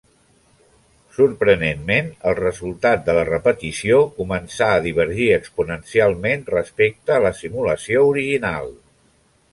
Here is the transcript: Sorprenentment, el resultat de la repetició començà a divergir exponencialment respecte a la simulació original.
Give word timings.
Sorprenentment, 1.17 2.07
el 2.31 2.37
resultat 2.39 3.03
de 3.09 3.15
la 3.19 3.25
repetició 3.29 4.01
començà 4.21 4.71
a 4.79 4.81
divergir 4.87 5.29
exponencialment 5.37 6.45
respecte 6.57 7.17
a 7.19 7.25
la 7.27 7.37
simulació 7.43 8.07
original. 8.15 8.77